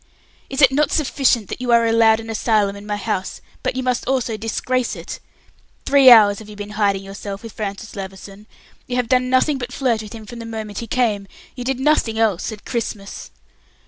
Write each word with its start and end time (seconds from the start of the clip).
"Is 0.49 0.63
it 0.63 0.71
not 0.71 0.89
sufficient 0.89 1.47
that 1.49 1.61
you 1.61 1.71
are 1.71 1.85
allowed 1.85 2.19
an 2.19 2.31
asylum 2.31 2.75
in 2.75 2.87
my 2.87 2.97
house, 2.97 3.39
but 3.61 3.75
you 3.75 3.83
must 3.83 4.07
also 4.07 4.35
disgrace 4.35 4.95
it! 4.95 5.19
Three 5.85 6.09
hours 6.09 6.39
have 6.39 6.49
you 6.49 6.55
been 6.55 6.71
hiding 6.71 7.03
yourself 7.03 7.43
with 7.43 7.53
Francis 7.53 7.95
Levison! 7.95 8.47
You 8.87 8.95
have 8.95 9.07
done 9.09 9.29
nothing 9.29 9.59
but 9.59 9.71
flirt 9.71 10.01
with 10.01 10.13
him 10.13 10.25
from 10.25 10.39
the 10.39 10.45
moment 10.47 10.79
he 10.79 10.87
came; 10.87 11.27
you 11.55 11.63
did 11.63 11.79
nothing 11.79 12.17
else 12.17 12.51
at 12.51 12.65
Christmas." 12.65 13.29